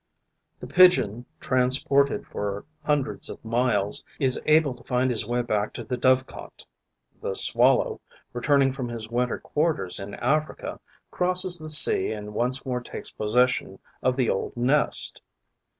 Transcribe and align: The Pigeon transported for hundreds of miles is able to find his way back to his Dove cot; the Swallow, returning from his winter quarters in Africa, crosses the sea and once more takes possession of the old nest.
The 0.61 0.65
Pigeon 0.65 1.25
transported 1.39 2.25
for 2.25 2.65
hundreds 2.85 3.29
of 3.29 3.45
miles 3.45 4.03
is 4.19 4.41
able 4.47 4.73
to 4.73 4.83
find 4.83 5.11
his 5.11 5.27
way 5.27 5.43
back 5.43 5.73
to 5.73 5.83
his 5.87 5.99
Dove 5.99 6.25
cot; 6.25 6.65
the 7.21 7.35
Swallow, 7.35 8.01
returning 8.33 8.71
from 8.73 8.89
his 8.89 9.09
winter 9.09 9.37
quarters 9.37 9.99
in 9.99 10.15
Africa, 10.15 10.79
crosses 11.11 11.59
the 11.59 11.69
sea 11.69 12.11
and 12.13 12.33
once 12.33 12.65
more 12.65 12.81
takes 12.81 13.11
possession 13.11 13.77
of 14.01 14.15
the 14.17 14.27
old 14.27 14.57
nest. 14.57 15.21